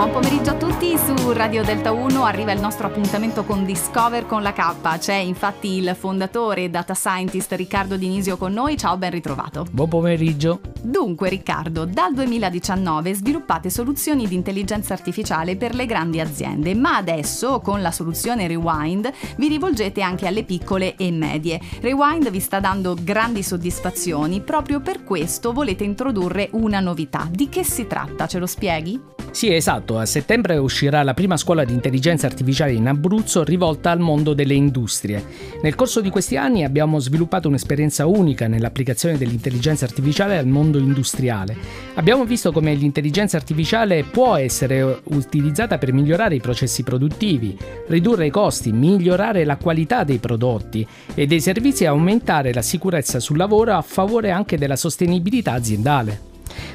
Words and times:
Buon 0.00 0.12
pomeriggio 0.12 0.52
a 0.52 0.54
tutti 0.54 0.96
su 0.96 1.30
Radio 1.32 1.62
Delta 1.62 1.92
1, 1.92 2.24
arriva 2.24 2.52
il 2.52 2.60
nostro 2.62 2.86
appuntamento 2.86 3.44
con 3.44 3.66
Discover 3.66 4.24
con 4.24 4.40
la 4.40 4.54
K, 4.54 4.96
c'è 4.96 5.16
infatti 5.16 5.76
il 5.76 5.94
fondatore 5.94 6.64
e 6.64 6.70
data 6.70 6.94
scientist 6.94 7.52
Riccardo 7.52 7.98
Dinisio 7.98 8.38
con 8.38 8.50
noi, 8.50 8.78
ciao 8.78 8.96
ben 8.96 9.10
ritrovato. 9.10 9.66
Buon 9.70 9.90
pomeriggio. 9.90 10.60
Dunque 10.80 11.28
Riccardo, 11.28 11.84
dal 11.84 12.14
2019 12.14 13.12
sviluppate 13.12 13.68
soluzioni 13.68 14.26
di 14.26 14.34
intelligenza 14.34 14.94
artificiale 14.94 15.56
per 15.56 15.74
le 15.74 15.84
grandi 15.84 16.18
aziende, 16.18 16.74
ma 16.74 16.96
adesso 16.96 17.60
con 17.60 17.82
la 17.82 17.90
soluzione 17.90 18.46
Rewind 18.46 19.12
vi 19.36 19.48
rivolgete 19.48 20.00
anche 20.00 20.26
alle 20.26 20.44
piccole 20.44 20.96
e 20.96 21.10
medie. 21.10 21.60
Rewind 21.82 22.30
vi 22.30 22.40
sta 22.40 22.58
dando 22.58 22.96
grandi 22.98 23.42
soddisfazioni, 23.42 24.40
proprio 24.40 24.80
per 24.80 25.04
questo 25.04 25.52
volete 25.52 25.84
introdurre 25.84 26.48
una 26.52 26.80
novità. 26.80 27.28
Di 27.30 27.50
che 27.50 27.64
si 27.64 27.86
tratta? 27.86 28.26
Ce 28.26 28.38
lo 28.38 28.46
spieghi? 28.46 29.18
Sì, 29.32 29.54
esatto, 29.54 29.96
a 29.96 30.06
settembre 30.06 30.58
uscirà 30.58 31.02
la 31.02 31.14
prima 31.14 31.36
scuola 31.36 31.64
di 31.64 31.72
intelligenza 31.72 32.26
artificiale 32.26 32.72
in 32.72 32.88
Abruzzo 32.88 33.44
rivolta 33.44 33.90
al 33.90 34.00
mondo 34.00 34.34
delle 34.34 34.54
industrie. 34.54 35.24
Nel 35.62 35.76
corso 35.76 36.00
di 36.00 36.10
questi 36.10 36.36
anni 36.36 36.64
abbiamo 36.64 36.98
sviluppato 36.98 37.48
un'esperienza 37.48 38.06
unica 38.06 38.48
nell'applicazione 38.48 39.16
dell'intelligenza 39.16 39.84
artificiale 39.84 40.36
al 40.36 40.46
mondo 40.46 40.78
industriale. 40.78 41.56
Abbiamo 41.94 42.24
visto 42.24 42.50
come 42.50 42.74
l'intelligenza 42.74 43.36
artificiale 43.36 44.02
può 44.02 44.34
essere 44.34 45.00
utilizzata 45.04 45.78
per 45.78 45.92
migliorare 45.92 46.34
i 46.34 46.40
processi 46.40 46.82
produttivi, 46.82 47.56
ridurre 47.86 48.26
i 48.26 48.30
costi, 48.30 48.72
migliorare 48.72 49.44
la 49.44 49.56
qualità 49.56 50.02
dei 50.04 50.18
prodotti 50.18 50.86
e 51.14 51.26
dei 51.26 51.40
servizi 51.40 51.84
e 51.84 51.86
aumentare 51.86 52.52
la 52.52 52.62
sicurezza 52.62 53.20
sul 53.20 53.38
lavoro 53.38 53.74
a 53.74 53.82
favore 53.82 54.32
anche 54.32 54.58
della 54.58 54.76
sostenibilità 54.76 55.52
aziendale. 55.52 56.29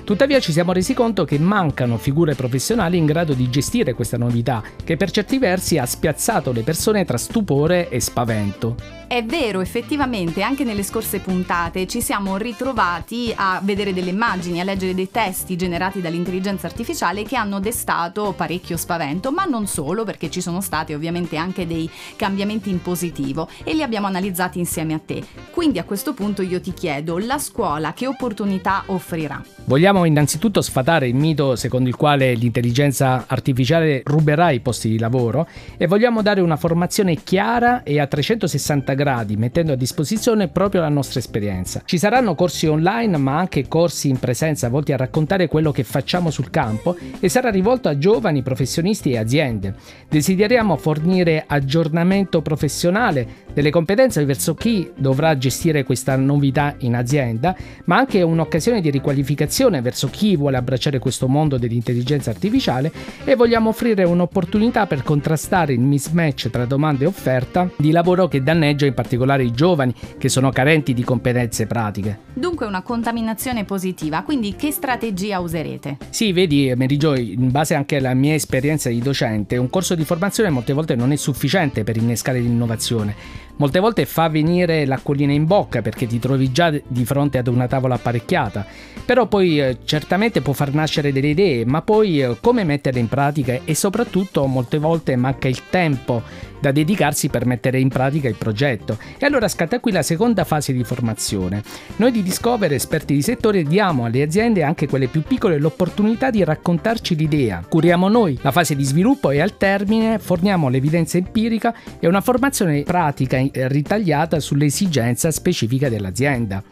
Tuttavia 0.06 0.40
ci 0.40 0.52
siamo 0.52 0.72
resi 0.72 0.94
conto 0.94 1.26
che 1.26 1.40
mancano 1.40 1.98
figure 1.98 2.36
professionali 2.36 2.96
in 2.96 3.08
grado 3.08 3.34
di 3.34 3.50
gestire 3.50 3.96
questa 3.96 4.20
novità, 4.20 4.62
che 4.84 4.98
per 4.98 5.10
certi 5.10 5.40
versi 5.40 5.80
ha 5.80 5.86
spiazzato 5.88 6.52
le 6.52 6.62
persone 6.62 7.06
tra 7.06 7.18
stupore 7.18 7.90
e 7.90 8.00
spavento. 8.00 8.76
È 9.08 9.24
vero, 9.24 9.62
effettivamente 9.62 10.44
anche 10.44 10.64
nelle 10.64 10.84
scorse 10.84 11.20
puntate 11.20 11.88
ci 11.88 12.02
siamo 12.02 12.38
ritrovati 12.38 13.34
a 13.36 13.60
vedere 13.64 13.94
delle 13.94 14.10
immagini, 14.10 14.60
a 14.60 14.64
leggere 14.64 14.94
dei 14.94 15.10
testi 15.10 15.56
generati 15.56 16.02
dall'intelligenza 16.02 16.68
artificiale 16.68 17.24
che 17.24 17.36
hanno 17.36 17.60
destato 17.60 18.34
parecchio 18.36 18.78
spavento, 18.78 19.32
ma 19.32 19.46
non 19.46 19.66
solo 19.66 20.04
perché 20.04 20.30
ci 20.30 20.42
sono 20.42 20.62
stati 20.62 20.94
ovviamente 20.94 21.36
anche 21.36 21.66
dei 21.66 21.90
cambiamenti 22.16 22.70
in 22.70 22.82
positivo 22.82 23.48
e 23.64 23.74
li 23.74 23.82
abbiamo 23.82 24.08
analizzati 24.08 24.60
insieme 24.60 24.94
a 24.94 25.02
te. 25.04 25.24
Quindi 25.50 25.80
a 25.80 25.84
questo 25.84 26.14
punto 26.14 26.44
io 26.44 26.62
ti 26.62 26.74
chiedo, 26.74 27.18
la 27.18 27.40
scuola 27.40 27.94
che 27.94 28.06
opportunità 28.06 28.84
offrirà? 28.88 29.42
Vogliamo 29.66 29.95
innanzitutto 30.04 30.62
sfatare 30.62 31.08
il 31.08 31.16
mito 31.16 31.56
secondo 31.56 31.88
il 31.88 31.96
quale 31.96 32.34
l'intelligenza 32.34 33.24
artificiale 33.28 34.02
ruberà 34.04 34.50
i 34.50 34.60
posti 34.60 34.90
di 34.90 35.00
lavoro 35.00 35.48
e 35.78 35.88
vogliamo 35.88 36.22
dare 36.22 36.42
una 36.42 36.58
formazione 36.58 37.16
chiara 37.16 37.84
e 37.84 38.00
a 38.00 38.08
360 38.08 38.94
gradi, 38.94 39.38
mettendo 39.38 39.72
a 39.72 39.76
disposizione 39.76 40.50
proprio 40.50 40.82
la 40.82 40.90
nostra 40.90 41.20
esperienza. 41.20 41.82
Ci 41.86 41.98
saranno 41.98 42.36
corsi 42.36 42.68
online, 42.68 43.16
ma 43.18 43.38
anche 43.38 43.68
corsi 43.68 44.10
in 44.10 44.20
presenza 44.20 44.68
volti 44.68 44.92
a 44.92 44.98
raccontare 44.98 45.48
quello 45.48 45.72
che 45.72 45.84
facciamo 45.84 46.32
sul 46.32 46.50
campo 46.50 46.98
e 47.20 47.30
sarà 47.30 47.50
rivolto 47.50 47.88
a 47.88 47.98
giovani 47.98 48.42
professionisti 48.42 49.12
e 49.12 49.18
aziende. 49.18 49.76
Desideriamo 50.10 50.76
fornire 50.78 51.44
aggiornamento 51.48 52.42
professionale 52.42 53.44
delle 53.54 53.70
competenze 53.70 54.26
verso 54.26 54.56
chi 54.56 54.92
dovrà 54.96 55.38
gestire 55.38 55.84
questa 55.84 56.16
novità 56.16 56.76
in 56.80 56.96
azienda, 56.96 57.56
ma 57.86 57.98
anche 57.98 58.22
un'occasione 58.22 58.82
di 58.82 58.90
riqualificazione 58.90 59.82
verso 59.86 60.10
chi 60.10 60.36
vuole 60.36 60.58
abbracciare 60.58 60.98
questo 60.98 61.28
mondo 61.28 61.60
dell'intelligenza 61.60 62.32
artificiale 62.32 62.92
e 63.24 63.36
vogliamo 63.36 63.70
offrire 63.70 64.04
un'opportunità 64.04 64.88
per 64.88 65.04
contrastare 65.04 65.74
il 65.74 65.80
mismatch 65.80 66.50
tra 66.50 66.66
domanda 66.66 67.04
e 67.04 67.08
offerta 67.08 67.70
di 67.78 67.92
lavoro 67.92 68.28
che 68.28 68.42
danneggia 68.42 68.88
in 68.88 68.96
particolare 68.96 69.44
i 69.44 69.52
giovani 69.52 69.94
che 70.18 70.28
sono 70.28 70.50
carenti 70.50 70.96
di 70.96 71.04
competenze 71.04 71.68
pratiche. 71.68 72.18
Dunque 72.34 72.66
una 72.66 72.82
contaminazione 72.82 73.64
positiva, 73.64 74.24
quindi 74.24 74.56
che 74.56 74.72
strategia 74.72 75.40
userete? 75.40 75.98
Sì, 76.10 76.32
vedi 76.32 76.74
Mary 76.76 76.98
Joy, 76.98 77.34
in 77.34 77.52
base 77.52 77.76
anche 77.76 77.98
alla 77.98 78.16
mia 78.16 78.34
esperienza 78.34 78.90
di 78.90 79.00
docente, 79.00 79.58
un 79.58 79.70
corso 79.70 79.94
di 79.94 80.04
formazione 80.04 80.50
molte 80.50 80.74
volte 80.74 80.96
non 80.96 81.12
è 81.12 81.16
sufficiente 81.16 81.84
per 81.84 81.98
innescare 81.98 82.40
l'innovazione 82.40 83.44
molte 83.58 83.80
volte 83.80 84.06
fa 84.06 84.28
venire 84.30 84.86
l'acquolina 84.86 85.32
in 85.32 85.46
bocca 85.46 85.82
perché 85.82 86.08
ti 86.08 86.20
trovi 86.20 86.52
già 86.52 86.70
di 86.70 87.06
fronte 87.06 87.38
ad 87.38 87.48
una 87.48 87.68
tavola 87.68 87.96
apparecchiata, 87.96 88.66
però 89.06 89.28
poi 89.28 89.60
eh, 89.60 89.78
certamente 89.84 90.42
può 90.42 90.54
far 90.54 90.74
nascere 90.74 91.12
delle 91.12 91.28
idee, 91.28 91.66
ma 91.66 91.82
poi 91.82 92.22
eh, 92.22 92.38
come 92.42 92.64
metterle 92.64 93.00
in 93.00 93.08
pratica 93.08 93.60
e 93.64 93.76
soprattutto 93.76 94.46
molte 94.48 94.78
volte 94.78 95.16
manca 95.16 95.48
il 95.48 95.62
tempo 95.70 96.22
da 96.66 96.72
dedicarsi 96.72 97.30
per 97.30 97.46
mettere 97.46 97.80
in 97.80 97.90
pratica 97.90 98.28
il 98.28 98.36
progetto. 98.36 98.98
E 99.20 99.26
allora 99.28 99.48
scatta 99.48 99.80
qui 99.80 99.92
la 99.92 100.02
seconda 100.02 100.44
fase 100.44 100.74
di 100.74 100.84
formazione. 100.84 101.62
Noi 101.98 102.12
di 102.12 102.24
Discover, 102.24 102.74
esperti 102.74 103.14
di 103.14 103.22
settore, 103.22 103.62
diamo 103.62 104.06
alle 104.06 104.24
aziende, 104.24 104.64
anche 104.64 104.88
quelle 104.88 105.08
più 105.08 105.22
piccole, 105.22 105.60
l'opportunità 105.60 106.32
di 106.32 106.44
raccontarci 106.44 107.16
l'idea. 107.16 107.64
Curiamo 107.68 108.08
noi 108.08 108.40
la 108.42 108.52
fase 108.52 108.76
di 108.76 108.84
sviluppo 108.84 109.30
e 109.30 109.42
al 109.42 109.58
termine 109.58 110.18
forniamo 110.18 110.68
l'evidenza 110.68 111.18
empirica 111.18 111.76
e 112.00 112.08
una 112.08 112.22
formazione 112.22 112.82
pratica 112.82 113.38
ritagliata 113.54 114.40
sull'esigenza 114.40 115.32
specifica 115.32 115.90
dell'azienda. 115.90 116.64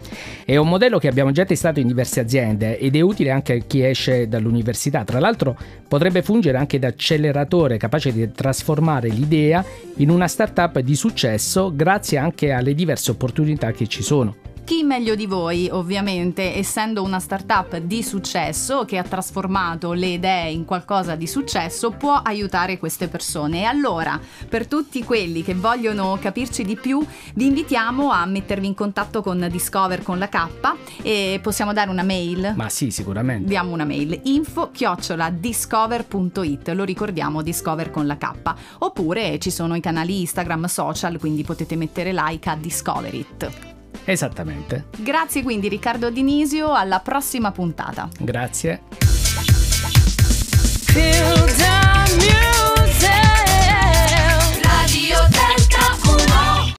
È 0.46 0.56
un 0.56 0.68
modello 0.68 1.00
che 1.00 1.08
abbiamo 1.08 1.32
già 1.32 1.46
testato 1.46 1.80
in 1.80 1.88
diverse 1.88 2.20
aziende 2.20 2.78
ed 2.78 2.96
è 2.96 3.02
utile 3.02 3.32
anche 3.32 3.54
a 3.54 3.58
chi 3.66 3.86
esce 3.86 4.28
dall'università. 4.28 5.04
Tra 5.04 5.20
l'altro 5.20 5.58
potrebbe 5.88 6.22
fungere 6.22 6.58
anche 6.58 6.80
da 6.80 6.88
acceleratore 6.88 7.78
capace 7.78 8.12
di 8.12 8.32
trasformare 8.32 9.10
l'idea 9.10 9.64
in 9.98 10.10
una 10.10 10.28
startup 10.28 10.80
di 10.80 10.96
successo 10.96 11.72
grazie 11.76 12.18
anche 12.18 12.52
alle 12.52 12.74
diverse 12.74 13.12
opportunità 13.12 13.72
che 13.72 13.88
ci 13.88 14.04
sono. 14.04 14.53
Chi 14.66 14.84
meglio 14.84 15.16
di 15.16 15.26
voi, 15.26 15.68
ovviamente, 15.70 16.56
essendo 16.56 17.04
una 17.04 17.20
startup 17.20 17.78
di 17.80 18.02
successo 18.02 18.86
che 18.86 18.98
ha 18.98 19.04
trasformato 19.04 19.92
le 19.92 20.08
idee 20.08 20.52
in 20.52 20.64
qualcosa 20.64 21.16
di 21.16 21.28
successo, 21.28 21.92
può 21.92 22.14
aiutare 22.14 22.80
queste 22.80 23.10
persone. 23.10 23.62
E 23.62 23.64
allora, 23.66 24.18
per 24.48 24.68
tutti 24.68 25.04
quelli 25.04 25.44
che 25.44 25.54
vogliono 25.54 26.18
capirci 26.20 26.64
di 26.64 26.78
più, 26.78 27.06
vi 27.36 27.46
invitiamo 27.46 28.10
a 28.10 28.26
mettervi 28.26 28.66
in 28.66 28.74
contatto 28.74 29.22
con 29.22 29.46
Discover 29.52 30.02
con 30.02 30.18
la 30.18 30.30
K 30.30 30.48
e 31.02 31.40
possiamo 31.44 31.74
dare 31.74 31.90
una 31.90 32.04
mail? 32.04 32.54
Ma 32.56 32.70
sì, 32.70 32.90
sicuramente. 32.90 33.50
Diamo 33.50 33.74
una 33.74 33.86
mail 33.86 34.18
info 34.24 34.72
chiocciola 34.72 35.30
discover.it, 35.30 36.70
lo 36.70 36.86
ricordiamo 36.86 37.42
Discover 37.42 37.92
con 37.92 38.08
la 38.08 38.16
K. 38.16 38.54
Oppure 38.80 39.40
ci 39.40 39.52
sono 39.52 39.76
i 39.76 39.82
canali 39.82 40.22
Instagram, 40.22 40.66
social, 40.66 41.20
quindi 41.20 41.44
potete 41.44 41.76
mettere 41.76 42.14
like 42.14 42.50
a 42.50 42.56
Discover 42.56 43.14
It. 43.14 43.73
Esattamente. 44.06 44.86
Grazie 44.98 45.44
quindi 45.44 45.68
Riccardo 45.68 46.10
Dinisio, 46.10 46.74
alla 46.74 47.00
prossima 47.00 47.52
puntata. 47.52 48.10
Grazie. 48.20 48.82